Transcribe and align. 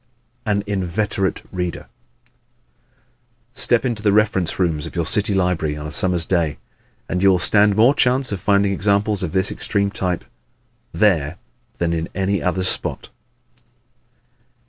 An 0.47 0.63
Inveterate 0.65 1.43
Reader¶ 1.51 1.85
Step 3.55 3.85
into 3.85 4.01
the 4.01 4.11
reference 4.11 4.57
rooms 4.57 4.87
of 4.87 4.95
your 4.95 5.05
city 5.05 5.35
library 5.35 5.77
on 5.77 5.85
a 5.85 5.91
summer's 5.91 6.25
day 6.25 6.57
and 7.07 7.21
you 7.21 7.29
will 7.29 7.37
stand 7.37 7.75
more 7.75 7.93
chance 7.93 8.31
of 8.31 8.39
finding 8.39 8.73
examples 8.73 9.21
of 9.21 9.31
this 9.31 9.51
extreme 9.51 9.91
type 9.91 10.25
there 10.91 11.37
than 11.77 11.93
in 11.93 12.09
any 12.15 12.41
other 12.41 12.63
spot. 12.63 13.09